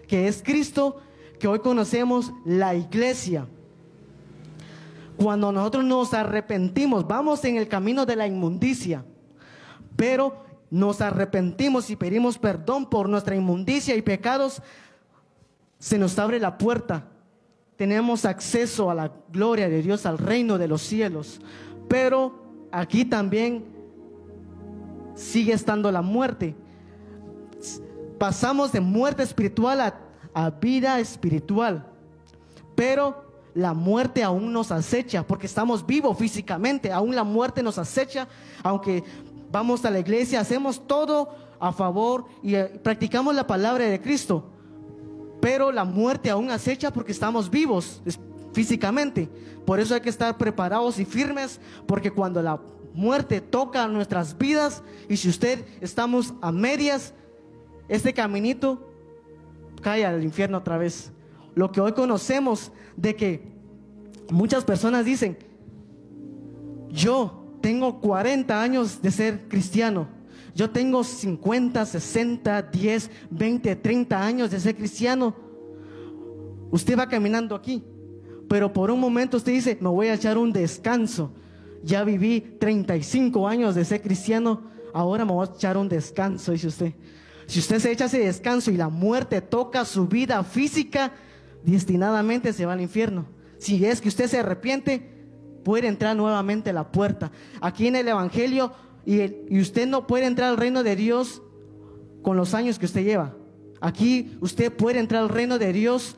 [0.08, 0.98] que es Cristo,
[1.40, 3.48] que hoy conocemos la iglesia.
[5.22, 9.04] Cuando nosotros nos arrepentimos, vamos en el camino de la inmundicia,
[9.98, 14.62] pero nos arrepentimos y pedimos perdón por nuestra inmundicia y pecados,
[15.78, 17.10] se nos abre la puerta.
[17.76, 21.42] Tenemos acceso a la gloria de Dios, al reino de los cielos.
[21.90, 23.66] Pero aquí también
[25.16, 26.56] sigue estando la muerte.
[28.18, 30.00] Pasamos de muerte espiritual a,
[30.34, 31.86] a vida espiritual.
[32.74, 38.28] Pero la muerte aún nos acecha, porque estamos vivos físicamente, aún la muerte nos acecha,
[38.64, 39.04] aunque
[39.52, 44.46] vamos a la iglesia, hacemos todo a favor y eh, practicamos la palabra de Cristo,
[45.42, 48.02] pero la muerte aún acecha porque estamos vivos
[48.54, 49.30] físicamente.
[49.66, 52.60] Por eso hay que estar preparados y firmes, porque cuando la
[52.94, 57.14] muerte toca nuestras vidas y si usted estamos a medias,
[57.88, 58.92] este caminito
[59.82, 61.12] cae al infierno otra vez.
[61.56, 63.44] Lo que hoy conocemos de que
[64.30, 65.38] muchas personas dicen,
[66.90, 70.08] yo tengo 40 años de ser cristiano,
[70.56, 75.36] yo tengo 50, 60, 10, 20, 30 años de ser cristiano.
[76.72, 77.84] Usted va caminando aquí,
[78.48, 81.32] pero por un momento usted dice, me voy a echar un descanso.
[81.84, 86.68] Ya viví 35 años de ser cristiano, ahora me voy a echar un descanso, dice
[86.68, 86.94] usted.
[87.48, 91.14] Si usted se echa ese descanso y la muerte toca su vida física,
[91.64, 93.26] destinadamente se va al infierno.
[93.58, 95.20] Si es que usted se arrepiente,
[95.64, 97.32] puede entrar nuevamente a la puerta.
[97.62, 98.72] Aquí en el Evangelio,
[99.06, 101.42] y, usted no puede entrar al reino de Dios
[102.22, 103.36] con los años que usted lleva.
[103.82, 106.18] Aquí usted puede entrar al reino de Dios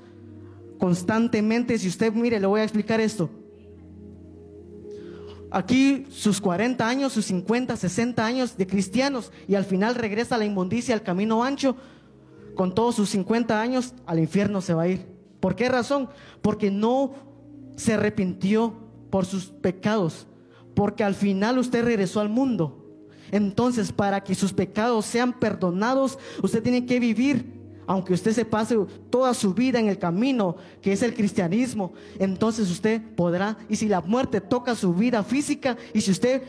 [0.77, 1.77] constantemente.
[1.77, 3.29] Si usted mire, le voy a explicar esto.
[5.51, 10.37] Aquí sus 40 años, sus 50, 60 años de cristianos y al final regresa a
[10.37, 11.75] la inmundicia, al camino ancho.
[12.55, 15.10] Con todos sus 50 años, al infierno se va a ir.
[15.41, 16.07] ¿Por qué razón?
[16.41, 17.11] Porque no
[17.75, 18.75] se arrepintió
[19.09, 20.27] por sus pecados,
[20.73, 22.77] porque al final usted regresó al mundo.
[23.31, 28.77] Entonces, para que sus pecados sean perdonados, usted tiene que vivir, aunque usted se pase
[29.09, 33.87] toda su vida en el camino que es el cristianismo, entonces usted podrá, y si
[33.87, 36.43] la muerte toca su vida física, y si usted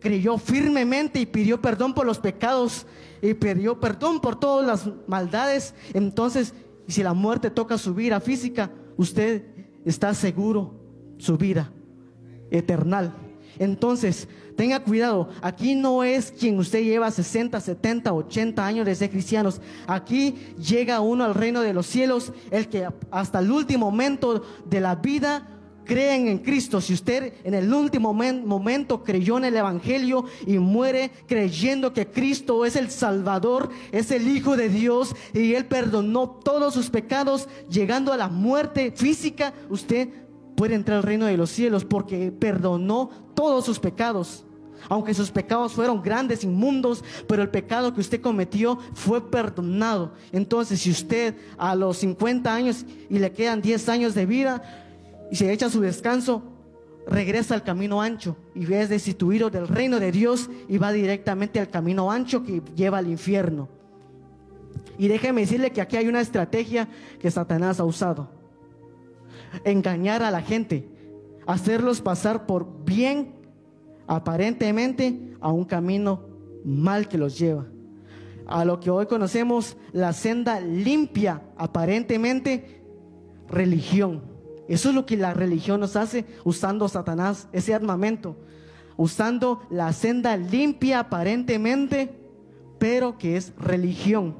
[0.00, 2.86] creyó firmemente y pidió perdón por los pecados,
[3.20, 6.54] y pidió perdón por todas las maldades, entonces
[6.88, 9.44] y si la muerte toca su vida física, usted
[9.84, 10.74] está seguro
[11.18, 11.70] su vida
[12.50, 13.14] eternal.
[13.58, 19.10] Entonces, tenga cuidado, aquí no es quien usted lleva 60, 70, 80 años de ser
[19.10, 19.60] cristianos.
[19.86, 24.80] Aquí llega uno al reino de los cielos, el que hasta el último momento de
[24.80, 25.57] la vida
[25.88, 31.10] creen en Cristo, si usted en el último momento creyó en el Evangelio y muere
[31.26, 36.74] creyendo que Cristo es el Salvador, es el Hijo de Dios y Él perdonó todos
[36.74, 40.10] sus pecados, llegando a la muerte física, usted
[40.56, 44.44] puede entrar al reino de los cielos porque perdonó todos sus pecados.
[44.90, 50.12] Aunque sus pecados fueron grandes, inmundos, pero el pecado que usted cometió fue perdonado.
[50.32, 54.87] Entonces, si usted a los 50 años y le quedan 10 años de vida,
[55.30, 56.42] y se echa su descanso,
[57.06, 61.68] regresa al camino ancho y es destituido del reino de Dios y va directamente al
[61.68, 63.68] camino ancho que lleva al infierno.
[64.98, 66.88] Y déjeme decirle que aquí hay una estrategia
[67.20, 68.30] que Satanás ha usado.
[69.64, 70.88] Engañar a la gente,
[71.46, 73.34] hacerlos pasar por bien
[74.06, 76.26] aparentemente a un camino
[76.64, 77.66] mal que los lleva.
[78.48, 82.82] a lo que hoy conocemos la senda limpia, aparentemente
[83.46, 84.22] religión.
[84.68, 88.36] Eso es lo que la religión nos hace usando Satanás, ese armamento,
[88.96, 92.14] usando la senda limpia aparentemente,
[92.78, 94.36] pero que es religión.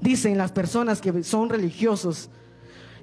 [0.00, 2.30] Dicen las personas que son religiosos,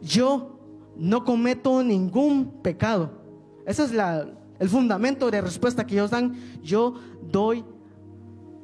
[0.01, 0.59] yo
[0.95, 3.11] no cometo ningún pecado.
[3.65, 4.27] Ese es la,
[4.59, 6.35] el fundamento de respuesta que ellos dan.
[6.61, 6.95] Yo
[7.31, 7.65] doy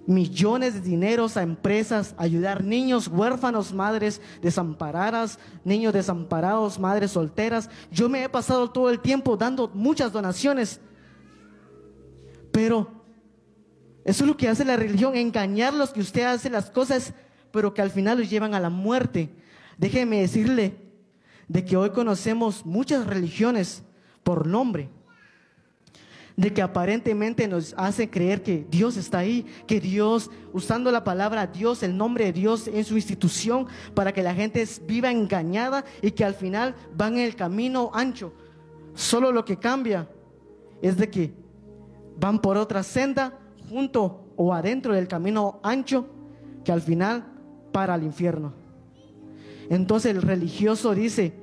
[0.07, 7.69] millones de dineros a empresas, ayudar niños huérfanos, madres desamparadas, niños desamparados, madres solteras.
[7.91, 10.79] Yo me he pasado todo el tiempo dando muchas donaciones.
[12.51, 12.87] Pero
[14.03, 17.13] eso es lo que hace la religión, engañarlos que usted hace las cosas,
[17.51, 19.29] pero que al final los llevan a la muerte.
[19.77, 20.75] Déjeme decirle
[21.47, 23.83] de que hoy conocemos muchas religiones
[24.23, 24.89] por nombre
[26.35, 31.47] de que aparentemente nos hace creer que Dios está ahí, que Dios, usando la palabra
[31.47, 36.11] Dios, el nombre de Dios en su institución, para que la gente viva engañada y
[36.11, 38.33] que al final van en el camino ancho.
[38.93, 40.09] Solo lo que cambia
[40.81, 41.33] es de que
[42.17, 46.07] van por otra senda junto o adentro del camino ancho
[46.63, 47.25] que al final
[47.71, 48.53] para al infierno.
[49.69, 51.33] Entonces el religioso dice,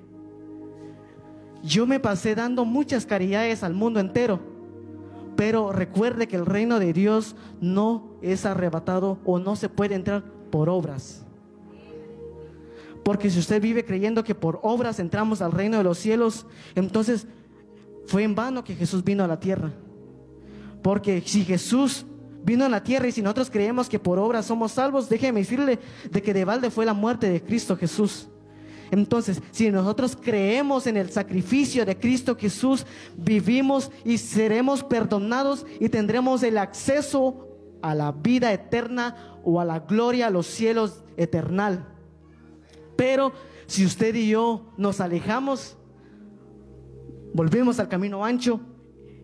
[1.63, 4.41] yo me pasé dando muchas caridades al mundo entero
[5.39, 10.25] pero recuerde que el reino de Dios no es arrebatado o no se puede entrar
[10.51, 11.25] por obras.
[13.05, 17.29] Porque si usted vive creyendo que por obras entramos al reino de los cielos, entonces
[18.07, 19.71] fue en vano que Jesús vino a la tierra.
[20.83, 22.05] Porque si Jesús
[22.43, 25.79] vino a la tierra y si nosotros creemos que por obras somos salvos, déjeme decirle
[26.11, 28.29] de que de balde fue la muerte de Cristo Jesús.
[28.91, 32.87] Entonces, si nosotros creemos en el sacrificio de Cristo Jesús,
[33.17, 37.49] vivimos y seremos perdonados y tendremos el acceso
[37.83, 41.87] a la vida eterna o a la gloria, a los cielos eternal.
[42.97, 43.33] Pero
[43.67, 45.77] si usted y yo nos alejamos,
[47.33, 48.61] volvemos al camino ancho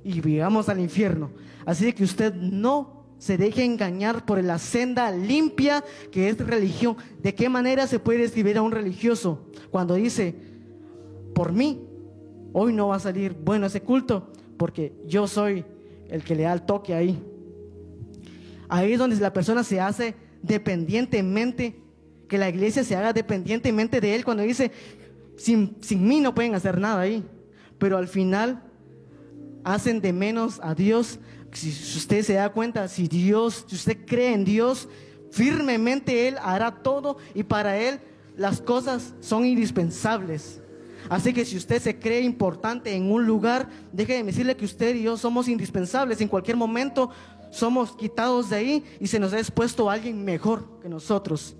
[0.04, 1.30] y vivamos al infierno.
[1.64, 6.96] Así que usted no se deje engañar por la senda limpia que es religión.
[7.22, 10.34] ¿De qué manera se puede describir a un religioso cuando dice,
[11.34, 11.86] por mí,
[12.52, 15.64] hoy no va a salir bueno ese culto porque yo soy
[16.08, 17.18] el que le da el toque ahí?
[18.68, 21.80] Ahí es donde la persona se hace dependientemente,
[22.28, 24.70] que la iglesia se haga dependientemente de él cuando dice,
[25.36, 27.24] sin, sin mí no pueden hacer nada ahí.
[27.78, 28.62] Pero al final
[29.64, 31.18] hacen de menos a Dios
[31.54, 34.88] si usted se da cuenta, si Dios, si usted cree en Dios,
[35.30, 38.00] firmemente Él hará todo y para Él
[38.36, 40.60] las cosas son indispensables.
[41.08, 45.02] Así que si usted se cree importante en un lugar, déjeme decirle que usted y
[45.02, 46.20] yo somos indispensables.
[46.20, 47.10] En cualquier momento
[47.50, 51.56] somos quitados de ahí y se nos ha expuesto a alguien mejor que nosotros.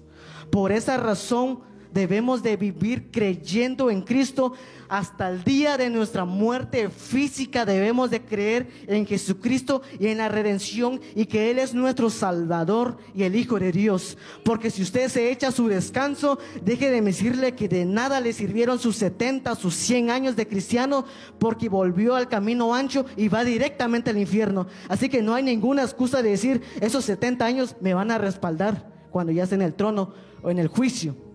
[0.51, 1.61] Por esa razón
[1.95, 4.53] debemos de vivir creyendo en Cristo
[4.89, 7.65] hasta el día de nuestra muerte física.
[7.65, 12.99] Debemos de creer en Jesucristo y en la redención y que Él es nuestro Salvador
[13.15, 14.19] y el Hijo de Dios.
[14.45, 18.79] Porque si usted se echa su descanso, deje de decirle que de nada le sirvieron
[18.79, 21.05] sus 70, sus 100 años de cristiano,
[21.39, 24.67] porque volvió al camino ancho y va directamente al infierno.
[24.89, 28.91] Así que no hay ninguna excusa de decir, esos 70 años me van a respaldar
[29.11, 31.34] cuando ya esté en el trono o en el juicio.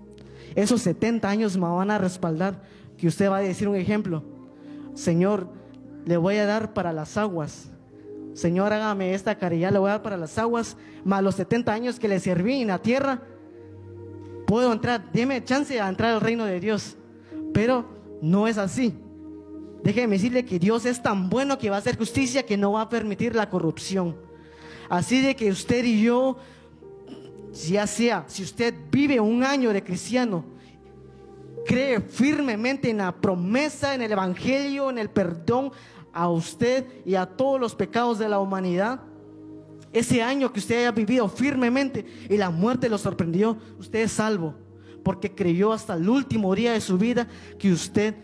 [0.56, 2.62] Esos 70 años me van a respaldar.
[2.98, 4.24] Que usted va a decir un ejemplo.
[4.94, 5.48] Señor,
[6.06, 7.70] le voy a dar para las aguas.
[8.34, 10.78] Señor, hágame esta caridad, le voy a dar para las aguas.
[11.04, 13.22] Más los 70 años que le serví en la tierra.
[14.46, 16.98] Puedo entrar, déme chance a entrar al reino de Dios.
[17.54, 17.86] Pero
[18.22, 18.94] no es así.
[19.84, 22.82] Déjeme decirle que Dios es tan bueno que va a hacer justicia que no va
[22.82, 24.16] a permitir la corrupción.
[24.90, 26.38] Así de que usted y yo
[27.54, 30.46] ya sea si usted vive un año de cristiano,
[31.66, 35.72] cree firmemente en la promesa, en el Evangelio, en el perdón
[36.14, 39.02] a usted y a todos los pecados de la humanidad,
[39.92, 44.56] ese año que usted haya vivido firmemente y la muerte lo sorprendió, usted es salvo,
[45.04, 47.28] porque creyó hasta el último día de su vida
[47.58, 48.16] que usted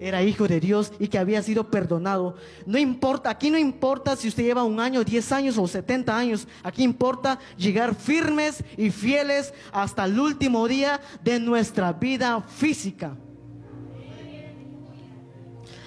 [0.00, 2.36] era hijo de Dios y que había sido perdonado.
[2.66, 6.48] No importa, aquí no importa si usted lleva un año, 10 años o 70 años,
[6.62, 13.16] aquí importa llegar firmes y fieles hasta el último día de nuestra vida física.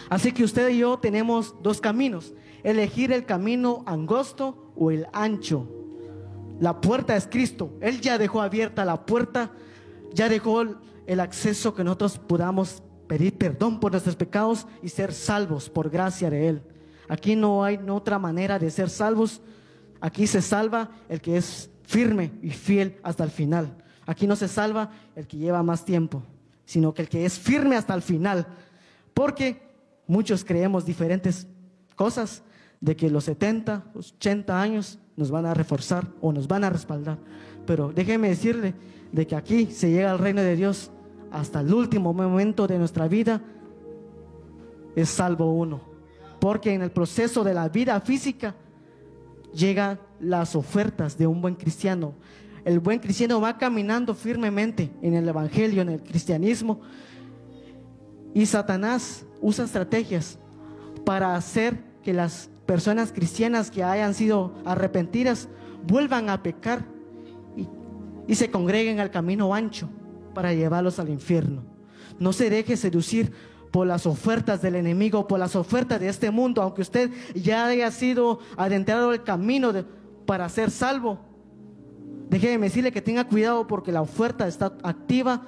[0.10, 2.34] Así que usted y yo tenemos dos caminos,
[2.64, 5.68] elegir el camino angosto o el ancho.
[6.60, 9.52] La puerta es Cristo, Él ya dejó abierta la puerta,
[10.14, 10.64] ya dejó
[11.08, 16.30] el acceso que nosotros podamos pedir perdón por nuestros pecados y ser salvos por gracia
[16.30, 16.62] de Él.
[17.10, 19.42] Aquí no hay otra manera de ser salvos.
[20.00, 23.76] Aquí se salva el que es firme y fiel hasta el final.
[24.06, 26.24] Aquí no se salva el que lleva más tiempo,
[26.64, 28.48] sino que el que es firme hasta el final.
[29.14, 29.62] Porque
[30.08, 31.48] muchos creemos diferentes
[31.98, 32.44] cosas,
[32.80, 37.18] de que los 70, 80 años nos van a reforzar o nos van a respaldar.
[37.66, 38.74] Pero déjeme decirle
[39.12, 40.92] de que aquí se llega al reino de Dios
[41.32, 43.42] hasta el último momento de nuestra vida,
[44.96, 45.82] es salvo uno.
[46.40, 48.56] Porque en el proceso de la vida física
[49.54, 52.14] llegan las ofertas de un buen cristiano.
[52.66, 56.82] El buen cristiano va caminando firmemente en el Evangelio, en el cristianismo.
[58.34, 60.38] Y Satanás usa estrategias
[61.06, 65.50] para hacer que las personas cristianas que hayan sido arrepentidas
[65.88, 66.86] vuelvan a pecar
[68.28, 69.90] y, se congreguen al camino ancho
[70.34, 71.64] para llevarlos al infierno.
[72.20, 73.32] No se deje seducir
[73.72, 77.90] por las ofertas del enemigo, por las ofertas de este mundo, aunque usted ya haya
[77.90, 79.72] sido adentrado el camino
[80.26, 81.20] para ser salvo.
[82.30, 85.48] Déjeme decirle que tenga cuidado porque la oferta está activa.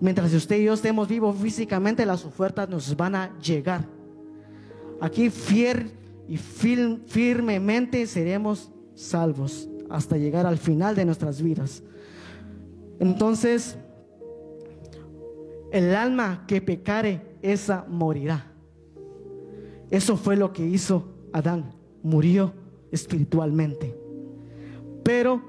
[0.00, 3.84] Mientras usted y yo estemos vivos físicamente, las ofertas nos van a llegar.
[5.00, 5.92] Aquí fiel
[6.28, 11.82] y firmemente seremos salvos hasta llegar al final de nuestras vidas.
[12.98, 13.78] Entonces,
[15.72, 18.52] el alma que pecare, esa morirá.
[19.90, 21.72] Eso fue lo que hizo Adán,
[22.02, 22.52] murió
[22.90, 23.96] espiritualmente.
[25.04, 25.42] Pero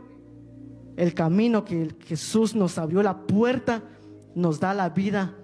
[0.95, 3.83] el camino que Jesús nos abrió la puerta
[4.35, 5.35] nos da la vida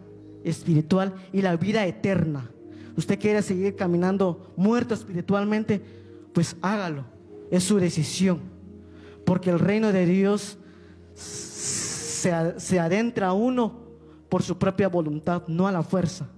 [0.43, 2.51] espiritual y la vida eterna
[2.95, 5.81] usted quiere seguir caminando muerto espiritualmente,
[6.33, 7.05] pues hágalo.
[7.51, 8.39] Es su decisión.
[9.25, 10.57] Porque el reino de Dios
[12.57, 13.83] se, adentra uno
[14.29, 16.29] por su propia voluntad, no a la fuerza.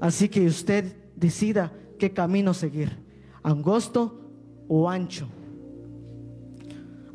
[0.00, 2.98] Así que usted decida qué camino seguir,
[3.42, 4.20] angosto
[4.68, 5.28] o ancho.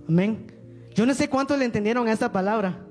[0.08, 0.54] Amén.
[0.94, 2.84] Yo no sé cuántos le entendieron a esta palabra.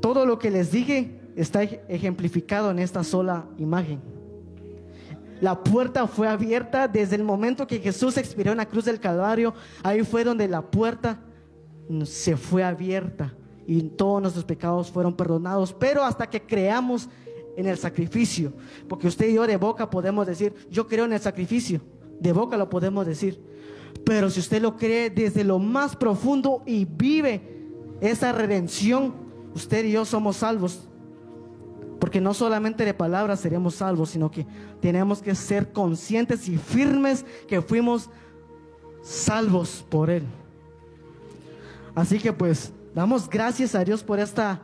[0.00, 4.17] Todo lo que les dije está ejemplificado en esta sola imagen.
[5.40, 9.54] La puerta fue abierta desde el momento que Jesús expiró en la cruz del Calvario.
[9.82, 11.20] Ahí fue donde la puerta
[12.04, 13.34] se fue abierta
[13.66, 15.72] y todos nuestros pecados fueron perdonados.
[15.72, 17.08] Pero hasta que creamos
[17.56, 18.52] en el sacrificio,
[18.88, 21.80] porque usted y yo de boca podemos decir, yo creo en el sacrificio,
[22.20, 23.42] de boca lo podemos decir.
[24.04, 27.66] Pero si usted lo cree desde lo más profundo y vive
[28.00, 29.12] esa redención,
[29.54, 30.87] usted y yo somos salvos.
[31.98, 34.46] Porque no solamente de palabras seremos salvos, sino que
[34.80, 38.08] tenemos que ser conscientes y firmes que fuimos
[39.02, 40.22] salvos por Él.
[41.94, 44.62] Así que pues damos gracias a Dios por esta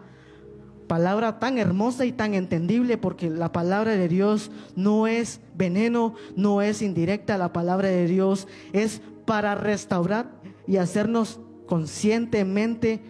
[0.86, 6.62] palabra tan hermosa y tan entendible, porque la palabra de Dios no es veneno, no
[6.62, 10.30] es indirecta, la palabra de Dios es para restaurar
[10.66, 13.02] y hacernos conscientemente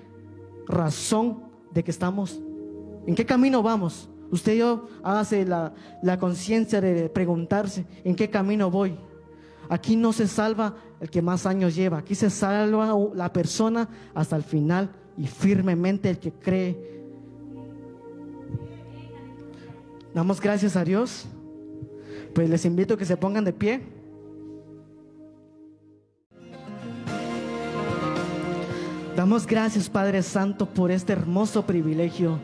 [0.67, 2.41] razón de que estamos,
[3.07, 4.09] en qué camino vamos.
[4.35, 5.73] Usted yo hace la,
[6.03, 8.99] la conciencia de preguntarse en qué camino voy.
[9.69, 14.35] Aquí no se salva el que más años lleva, aquí se salva la persona hasta
[14.35, 17.05] el final y firmemente el que cree.
[20.13, 21.27] Damos gracias a Dios.
[22.35, 23.83] Pues les invito a que se pongan de pie.
[29.15, 32.41] Damos gracias, Padre Santo, por este hermoso privilegio.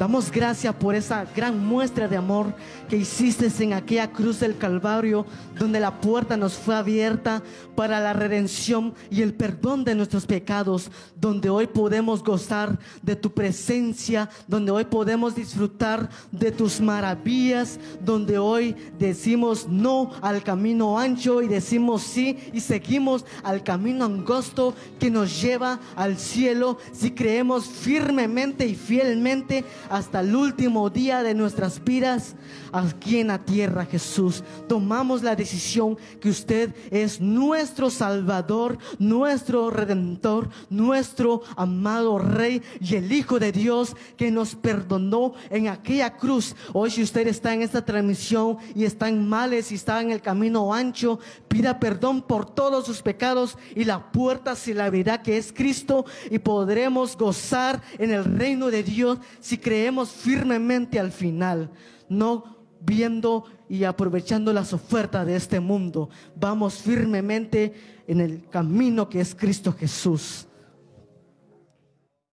[0.00, 2.54] Damos gracias por esa gran muestra de amor
[2.88, 5.26] que hiciste en aquella cruz del Calvario,
[5.58, 7.42] donde la puerta nos fue abierta
[7.76, 10.90] para la redención y el perdón de nuestros pecados,
[11.20, 18.38] donde hoy podemos gozar de tu presencia, donde hoy podemos disfrutar de tus maravillas, donde
[18.38, 25.10] hoy decimos no al camino ancho y decimos sí y seguimos al camino angosto que
[25.10, 26.78] nos lleva al cielo.
[26.92, 32.36] Si creemos firmemente y fielmente hasta el último día de nuestras vidas
[32.72, 34.42] aquí en la tierra, Jesús.
[34.68, 43.10] Tomamos la decisión que usted es nuestro Salvador, nuestro Redentor, nuestro amado Rey y el
[43.10, 46.54] Hijo de Dios que nos perdonó en aquella cruz.
[46.72, 50.22] Hoy si usted está en esta transmisión y está en males y está en el
[50.22, 51.18] camino ancho,
[51.48, 56.04] pida perdón por todos sus pecados y la puerta se la verá que es Cristo
[56.30, 61.70] y podremos gozar en el reino de Dios si creemos firmemente al final.
[62.10, 66.10] No viendo y aprovechando las ofertas de este mundo.
[66.36, 67.72] Vamos firmemente
[68.06, 70.46] en el camino que es Cristo Jesús.